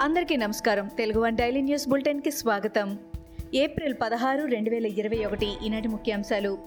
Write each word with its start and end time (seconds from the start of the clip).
అందరికీ 0.00 0.36
నమస్కారం. 0.36 0.90
Telugu 0.98 1.20
one 1.20 1.36
daily 1.36 1.60
news 1.60 1.88
బులెటిన్కి 1.88 2.30
స్వాగతం. 2.30 2.98
ఏప్రిల్ 3.54 3.94
పదహారు 4.02 4.44
రెండు 4.44 4.70
వేల 4.70 4.86
ఇరవై 4.86 5.24
ఒకటి 5.24 5.46
ఈనాటి 5.66 5.88
ముఖ్యాంశాలు. 5.88 6.58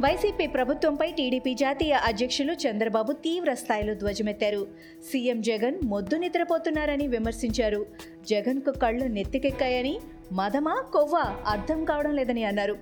వైసీపీ 0.00 0.46
ప్రభుత్వంపై 0.46 1.10
టీడీపీ 1.10 1.54
జాతీయ 1.54 1.92
అధ్యక్షులు 1.92 2.52
చంద్రబాబు 2.52 3.12
తీవ్ర 3.12 3.54
స్థాయిలో 3.54 3.94
ధ్వజమెత్తారు. 3.94 4.66
సీఎం 5.12 5.40
జగన్ 5.40 5.80
మొద్దు 5.84 6.16
నిద్రపోతున్నారని 6.16 7.06
విమర్శించారు. 7.06 7.86
జగన్కు 8.30 8.70
కళ్ళు 8.70 9.04
నెత్తికెక్కాయని 9.04 9.98
మదమా 10.32 10.84
కొవ్వా 10.92 11.36
అర్థం 11.46 11.84
కావడం 11.84 12.14
లేదని 12.14 12.44
అన్నారు. 12.44 12.76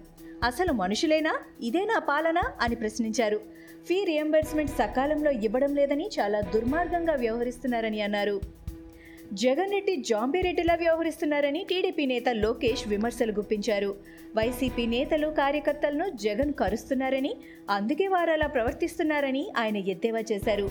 అసలు 0.44 0.72
మనుషులేనా? 0.72 1.38
ఇదేనా 1.62 1.98
పాలన? 1.98 2.42
అని 2.60 2.74
ప్రశ్నించారు. 2.74 3.40
ఫీ 3.86 4.04
రియంబర్స్మెంట్ 4.04 4.70
సకాలంలో 4.70 5.30
ఇవ్వడం 5.30 5.74
లేదని 5.74 6.10
చాలా 6.20 6.40
దుర్మార్గంగా 6.40 7.14
వ్యవహరిస్తున్నారని 7.14 8.00
అన్నారు. 8.00 8.63
జగన్ 9.32 9.72
రెడ్డి 9.72 9.96
జాంబిరెడ్డిలా 9.96 10.74
వ్యవహరిస్తున్నారని 10.74 11.66
టీడీపీ 11.68 12.06
నేత 12.06 12.28
లోకేష్ 12.28 12.88
విమర్శలు 12.88 13.32
గుప్పించారు. 13.32 13.96
వైసీపీ 14.36 14.86
నేతలు 14.86 15.28
కార్యకర్తలను 15.28 16.08
జగన్ 16.08 16.52
కరుస్తున్నారని 16.52 17.36
అందుకే 17.70 18.08
వారు 18.08 18.30
అలా 18.30 18.46
ప్రవర్తిస్తున్నారని 18.46 19.52
ఆయన 19.56 19.76
ఎద్దేవా 19.76 20.22
చేశారు. 20.32 20.70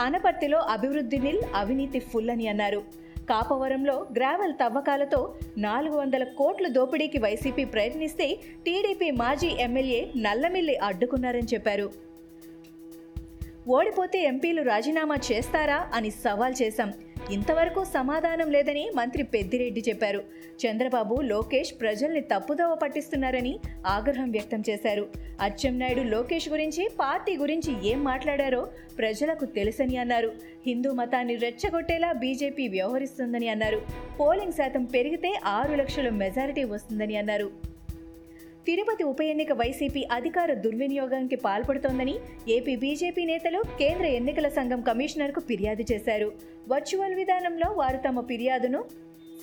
ఆనపర్తిలో 0.00 0.58
అభివృద్ధి 0.58 1.18
నిల్ 1.18 1.42
అవినీతి 1.54 1.98
ఫుల్ 1.98 2.30
అని 2.30 2.48
అన్నారు. 2.48 2.82
కాపవరంలో 3.30 4.06
గ్రావెల్ 4.16 4.52
తవ్వకాలతో 4.52 5.34
నాలుగు 5.58 5.96
వందల 5.96 6.24
కోట్ల 6.24 6.68
దోపిడీకి 6.68 7.18
వైసీపీ 7.18 7.64
ప్రయత్నిస్తే 7.64 8.38
టీడీపీ 8.66 9.10
మాజీ 9.10 9.48
ఎమ్మెల్యే 9.48 10.10
నల్లమిల్లి 10.16 10.76
అడ్డుకున్నారని 10.76 11.46
చెప్పారు. 11.54 11.90
ఓడిపోతే 13.68 14.22
ఎంపీలు 14.22 14.62
రాజీనామా 14.62 15.16
చేస్తారా 15.32 15.90
అని 15.94 16.10
సవాల్ 16.10 16.54
చేశాం. 16.62 16.92
ఇంతవరకు 17.30 17.84
సమాధానం 17.84 18.50
లేదని 18.50 18.90
మంత్రి 18.94 19.22
పెద్దిరెడ్డి 19.22 19.84
చెప్పారు. 19.88 20.22
చంద్రబాబు 20.62 21.20
లోకేష్ 21.20 21.72
ప్రజల్ని 21.80 22.20
తప్పుదోవ 22.20 22.74
పట్టిస్తున్నారని 22.74 23.58
ఆగ్రహం 23.86 24.30
వ్యక్తం 24.30 24.62
చేశారు. 24.70 25.08
అచ్చెన్నాయుడు 25.40 26.00
లోకేష్ 26.00 26.48
గురించి 26.48 26.88
పార్టీ 27.00 27.36
గురించి 27.36 27.88
ఏం 27.88 28.04
మాట్లాడారో 28.04 28.68
ప్రజలకు 28.98 29.44
తెలుసని 29.44 29.96
అన్నారు. 29.96 30.32
హిందూ 30.66 30.92
మతాన్ని 30.92 31.36
రెచ్చగొట్టేలా 31.36 32.12
బీజేపీ 32.12 32.68
వ్యవహరిస్తుందని 32.68 33.48
అన్నారు. 33.48 33.80
పోలింగ్ 34.20 34.52
శాతం 34.52 34.84
పెరిగితే 34.84 35.40
ఆరు 35.44 35.74
లక్షల 35.74 36.08
మెజారిటీ 36.08 36.64
వస్తుందని 36.64 37.16
అన్నారు. 37.16 37.77
తిరుపతి 38.68 39.04
ఉప 39.04 39.20
ఎన్నిక 39.22 39.52
వైసీపీ 39.52 40.08
అధికార 40.12 40.54
దుర్వినియోగానికి 40.54 41.36
పాల్పడుతోందని 41.36 42.14
ఏపీ 42.48 42.76
బీజేపీ 42.76 43.24
నేతలు 43.24 43.62
కేంద్ర 43.78 44.06
ఎన్నికల 44.06 44.48
సంఘం 44.48 44.80
కమిషనర్కు 44.80 45.40
ఫిర్యాదు 45.40 45.84
చేశారు. 45.92 46.32
వర్చువల్ 46.68 47.14
విధానంలో 47.14 47.72
వారు 47.72 47.96
తమ 47.96 48.20
ఫిర్యాదును 48.20 48.84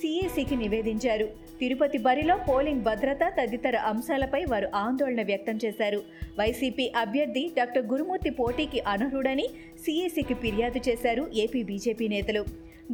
సిఏసికి 0.00 0.56
నివేదించారు. 0.56 1.26
తిరుపతి 1.60 1.98
బరిలో 1.98 2.36
పోలింగ్ 2.48 2.82
భద్రత 2.82 3.18
తదితర 3.40 3.76
అంశాలపై 3.76 4.44
వారు 4.44 4.70
ఆందోళన 4.74 5.22
వ్యక్తం 5.22 5.58
చేశారు. 5.64 6.02
వైసీపీ 6.38 6.92
అభ్యర్థి 6.96 7.50
డాక్టర్ 7.56 7.86
గురుమూర్తి 7.86 8.30
పోటీకి 8.30 8.80
అనర్హుడని 8.86 9.48
సిఏసికి 9.84 10.34
ఫిర్యాదు 10.34 10.80
చేశారు 10.88 11.30
ఏపీ 11.34 11.62
బీజేపీ 11.62 12.08
నేతలు. 12.08 12.44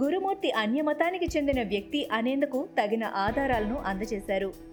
గురుమూర్తి 0.02 0.50
అన్యమతానికి 0.50 1.26
చెందిన 1.36 1.62
వ్యక్తి 1.62 2.08
అనేందుకు 2.12 2.68
తగిన 2.80 3.04
ఆధారాలను 3.04 3.78
అందజేశారు. 3.86 4.71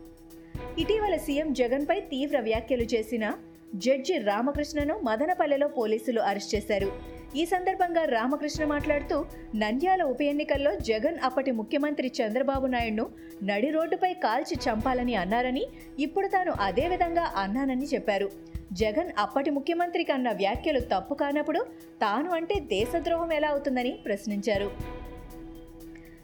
ఇటీవల 0.77 1.17
సీఎం 1.17 1.53
జగన్పై 1.53 1.99
తీవ్ర 1.99 2.39
వ్యాఖ్యలు 2.39 2.83
చేసిన 2.83 3.33
జడ్జి 3.75 4.17
రామకృష్ణను 4.17 4.99
మదనపల్లెలో 5.03 5.67
పోలీసులు 5.67 6.21
అరెస్ట్ 6.21 6.55
చేశారు. 6.55 6.91
ఈ 7.35 7.45
సందర్భంగా 7.45 8.05
రామకృష్ణ 8.05 8.65
మాట్లాడుతూ 8.65 9.25
నంద్యాల 9.55 10.03
ఉప 10.03 10.21
ఎన్నికల్లో 10.21 10.75
జగన్ 10.75 11.17
అప్పటి 11.23 11.51
ముఖ్యమంత్రి 11.51 12.11
చంద్రబాబు 12.21 12.67
నాయుడును 12.67 13.09
నడి 13.43 13.69
రోడ్డుపై 13.69 14.13
కాల్చి 14.13 14.57
చంపాలని 14.69 15.15
అన్నారని 15.15 15.67
ఇప్పుడు 15.99 16.27
తాను 16.27 16.51
అదే 16.59 16.87
విధంగా 16.87 17.33
అన్నానని 17.37 17.85
చెప్పారు. 17.85 18.29
జగన్ 18.73 19.11
అప్పటి 19.17 19.49
ముఖ్యమంత్రికి 19.49 20.11
అన్న 20.11 20.31
వ్యాఖ్యలు 20.31 20.79
తప్పు 20.79 21.13
కానప్పుడు 21.13 21.65
తాను 22.01 22.29
అంటే 22.29 22.59
దేశద్రోహం 22.59 23.33
ఎలా 23.33 23.47
అవుతుందని 23.47 23.91
ప్రశ్నించారు. 24.05 24.98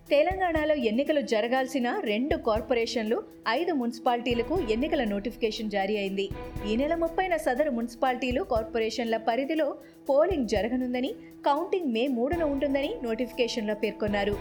తెలంగాణలో 0.09 0.73
ఎన్నికలు 0.89 1.21
జరగాల్సిన 1.31 1.87
రెండు 2.03 2.35
కార్పొరేషన్లు 2.47 3.17
ఐదు 3.49 3.71
మున్సిపాలిటీలకు 3.73 4.55
ఎన్నికల 4.73 5.03
నోటిఫికేషన్ 5.03 5.71
జారీ 5.75 5.95
అయింది. 5.97 6.25
ఈ 6.69 6.75
నెల 6.75 6.95
ముప్పైన 6.95 7.35
సదరు 7.45 7.71
మున్సిపాలిటీలు 7.71 8.43
కార్పొరేషన్ల 8.51 9.17
పరిధిలో 9.29 9.67
పోలింగ్ 10.09 10.47
జరగనుందని 10.47 11.11
కౌంటింగ్ 11.47 11.91
మే 11.95 12.07
మూడున 12.17 12.43
ఉంటుందని 12.43 12.91
నోటిఫికేషన్లో 13.03 13.75
పేర్కొన్నారు. 13.83 14.35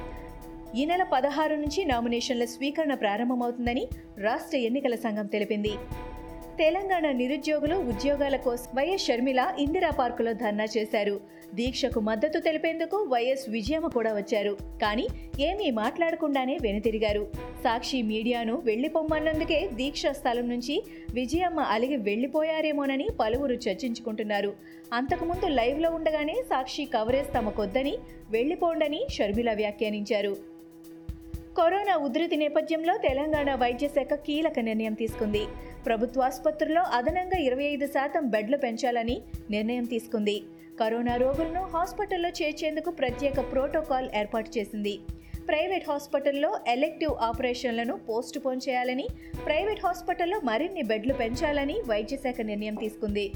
ఈ 0.77 0.85
నెల 0.85 1.03
పదహారు 1.15 1.55
నుంచి 1.55 1.85
నామినేషన్ల 1.85 2.45
స్వీకరణ 2.45 2.95
ప్రారంభమవుతుందని 2.95 3.87
రాష్ట్ర 4.19 4.57
ఎన్నికల 4.69 4.95
సంఘం 4.95 5.27
తెలిపింది. 5.27 5.75
తెలంగాణ 6.59 7.11
నిరుద్యోగులు 7.11 7.77
ఉద్యోగాల 7.91 8.37
కోసం 8.37 8.69
వైఎస్ 8.77 9.07
షర్మిల 9.07 9.55
ఇందిరా 9.59 9.91
పార్కులో 9.91 10.33
ధర్నా 10.33 10.67
చేశారు. 10.77 11.21
దీక్షకు 11.55 12.01
మద్దతు 12.01 12.39
తెలిపేందుకు 12.39 12.97
వైఎస్ 13.13 13.45
విజయమ్మ 13.49 13.89
కూడా 13.89 14.13
వచ్చారు. 14.15 14.57
కానీ 14.83 15.07
ఏమీ 15.41 15.71
మాట్లాడకుండానే 15.71 16.59
వెనుతిరిగారు. 16.63 17.25
సాక్షి 17.65 18.03
మీడియాను 18.03 18.63
వెళ్ళిపోమ్మన్నందుకే 18.65 19.69
దీక్ష 19.75 20.07
స్థలం 20.07 20.49
నుంచి 20.49 20.83
విజయమ్మ 21.15 21.61
అలిగి 21.61 21.97
వెళ్ళిపోయారేమోనని 21.97 23.09
పలువురు 23.21 23.53
చర్చించుకుంటున్నారు. 23.53 24.53
అంతకుముందు 24.93 25.47
లైవ్లో 25.47 25.91
ఉండగానే 25.91 26.35
సాక్షి 26.51 26.85
కవరేజ్ 26.85 27.35
తమకొద్దని 27.35 27.97
వెళ్ళిపోండని 28.31 29.03
షర్మిల 29.11 29.53
వ్యాఖ్యానించారు. 29.53 30.54
కరోనా 31.59 31.97
ఉధృతి 31.97 32.37
నేపథ్యంలో 32.37 32.97
తెలంగాణ 32.97 33.55
వైద్య 33.55 33.89
శాఖ 33.89 34.15
కీలక 34.15 34.59
నిర్ణయం 34.59 34.95
తీసుకుంది. 34.95 35.43
ప్రభుత్వ 35.87 36.23
ఆసుపత్రుల్లో 36.23 36.83
అదనంగా 36.83 37.39
ఇరవై 37.39 37.65
ఐదు 37.65 37.87
శాతం 37.87 38.29
బెడ్లు 38.29 38.57
పెంచాలని 38.57 39.23
నిర్ణయం 39.51 39.85
తీసుకుంది. 39.85 40.43
కరోనా 40.81 41.17
రోగులను 41.17 41.63
హాస్పిటల్లో 41.75 42.29
చేర్చేందుకు 42.29 42.91
ప్రత్యేక 42.91 43.53
ప్రోటోకాల్ 43.53 44.09
ఏర్పాటు 44.15 44.59
చేసింది. 44.59 44.99
ప్రైవేట్ 45.49 45.89
హాస్పిటల్లో 45.91 46.59
ఎలెక్టివ్ 46.69 47.15
ఆపరేషన్లను 47.23 47.97
పోస్ట్ 47.97 48.39
పోన్ 48.47 48.61
చేయాలని 48.69 49.09
ప్రైవేట్ 49.47 49.87
హాస్పిటల్లో 49.87 50.41
మరిన్ని 50.45 50.83
బెడ్లు 50.83 51.13
పెంచాలని 51.13 51.81
వైద్య 51.87 52.17
శాఖ 52.17 52.41
నిర్ణయం 52.41 52.75
తీసుకుంది. 52.75 53.33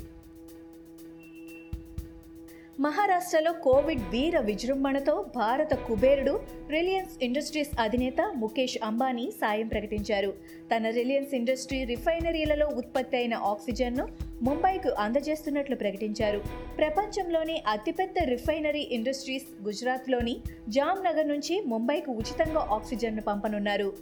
మహారాష్ట్రలో 2.81 3.53
కోవిడ్ 3.53 4.01
వీర 4.01 4.39
విజృంభణతో 4.41 5.27
భారత 5.37 5.75
కుబేరుడు 5.75 6.41
రిలయన్స్ 6.71 7.25
ఇండస్ట్రీస్ 7.25 7.81
అధినేత 7.81 8.21
ముఖేష్ 8.37 8.79
అంబానీ 8.85 9.31
సాయం 9.31 9.69
ప్రకటించారు. 9.69 10.35
తన 10.77 10.89
రిలయన్స్ 10.89 11.35
ఇండస్ట్రీ 11.35 11.85
రిఫైనరీలలో 11.85 12.67
ఉత్పత్తి 12.67 13.17
అయిన 13.17 13.35
ఆక్సిజన్ను 13.35 14.09
ముంబైకు 14.43 14.89
అందజేస్తున్నట్లు 14.89 15.77
ప్రకటించారు. 15.77 16.43
ప్రపంచంలోని 16.79 17.63
అతిపెద్ద 17.69 18.25
రిఫైనరీ 18.25 18.89
ఇండస్ట్రీస్ 18.93 19.65
గుజరాత్లోని 19.65 20.37
జామ్నగర్ 20.69 21.29
నుంచి 21.29 21.63
ముంబైకు 21.67 22.13
ఉచితంగా 22.13 22.61
ఆక్సిజన్ను 22.61 23.23
పంపనున్నారు. 23.23 23.93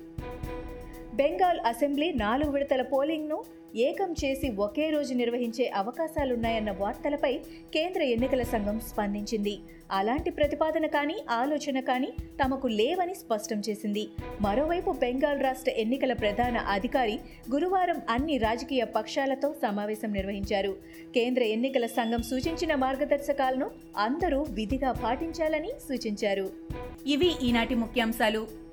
బెంగాల్ 1.16 1.60
అసెంబ్లీ 1.66 2.12
నాలుగు 2.12 2.50
విడతల 2.50 2.82
పోలింగ్ను 2.82 3.44
ఏకం 3.76 4.14
చేసి 4.24 4.48
ఒకే 4.48 4.90
రోజు 4.90 5.14
నిర్వహించే 5.14 5.70
అవకాశాలున్నాయన్న 5.74 6.70
వార్తలపై 6.70 7.38
కేంద్ర 7.74 8.02
ఎన్నికల 8.02 8.42
సంఘం 8.42 8.80
స్పందించింది. 8.80 9.58
అలాంటి 9.90 10.30
ప్రతిపాదన 10.30 10.86
కానీ 10.86 11.16
ఆలోచన 11.30 11.80
కానీ 11.80 12.12
తమకు 12.44 12.66
లేవని 12.66 13.14
స్పష్టం 13.14 13.62
చేసింది. 13.68 14.08
మరోవైపు 14.40 14.90
బెంగాల్ 14.90 15.42
రాష్ట్ర 15.42 15.70
ఎన్నికల 15.70 16.12
ప్రధాన 16.12 16.56
అధికారి 16.56 17.18
గురువారం 17.52 18.02
అన్ని 18.10 18.38
రాజకీయ 18.38 18.84
పక్షాలతో 18.84 19.54
సమావేశం 19.62 20.12
నిర్వహించారు. 20.12 20.76
కేంద్ర 21.14 21.42
ఎన్నికల 21.42 21.86
సంఘం 21.86 22.22
సూచించిన 22.22 22.74
మార్గదర్శకాలను 22.74 23.70
అందరూ 23.96 24.46
విధిగా 24.50 24.92
పాటించాలని 24.92 25.72
సూచించారు. 25.88 26.50
ఇవి 27.06 27.32
ఈనాటి 27.42 27.74
ముఖ్యాంశాలు. 27.74 28.65